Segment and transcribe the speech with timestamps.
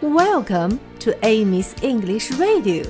[0.00, 2.84] Welcome to Amy's English Radio.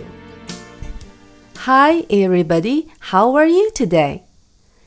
[1.56, 2.88] Hi, everybody.
[3.10, 4.22] How are you today?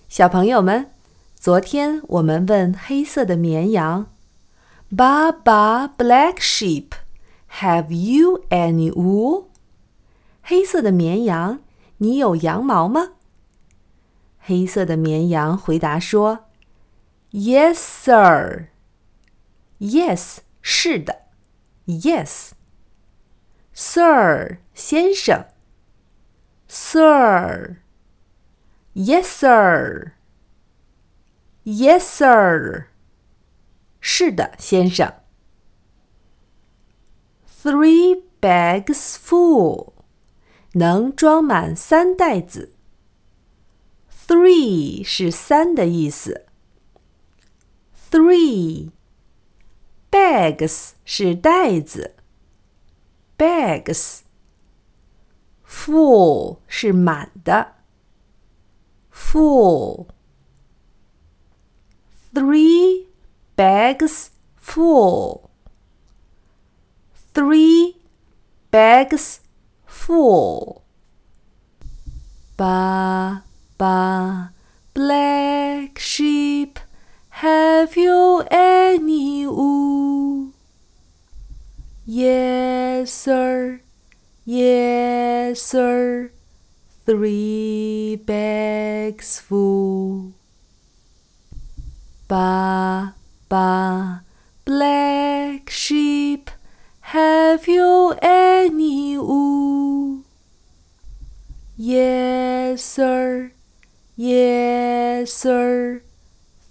[0.08, 0.92] 小朋友们，
[1.36, 4.08] 昨天我们问黑色的绵羊，
[4.96, 6.92] Baba Black Sheep,
[7.60, 9.46] have you any wool?
[10.42, 11.60] 黑色的绵羊，
[11.97, 13.10] 你有羊毛吗？
[14.40, 16.40] 黑色的绵羊回答说：“
[17.31, 18.70] Yes, sir.
[19.80, 21.23] Yes，是的。”
[21.86, 22.52] Yes,
[23.73, 25.46] sir，先生。
[26.68, 27.78] Sir.
[28.94, 30.14] Yes, sir.
[31.64, 32.86] Yes, sir.
[34.00, 35.14] 是的，先生。
[37.64, 39.94] Three bags full，
[40.73, 42.73] 能装满三袋子。
[44.28, 46.46] Three 是三的意思。
[48.12, 48.91] Three
[50.14, 52.16] bags 是袋子。
[53.38, 54.22] Bags
[55.66, 57.75] full 是满的。
[59.12, 60.08] Full
[62.34, 63.08] three
[63.56, 65.50] bags full.
[67.34, 67.95] Three
[68.72, 69.42] bags
[69.86, 70.81] full.
[72.58, 73.44] Ba
[73.78, 74.52] ba
[74.94, 76.80] black sheep,
[77.30, 78.73] have you any
[82.06, 83.80] Yes, sir.
[84.44, 86.30] Yes, sir.
[87.06, 90.32] Three bags full.
[92.28, 93.14] Ba
[93.48, 94.22] ba
[94.66, 96.50] black sheep,
[97.12, 100.25] have you any wool?
[101.77, 103.52] Yes, sir.
[104.16, 106.02] Yes, sir.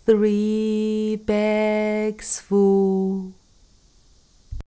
[0.06, 3.34] Three bags full.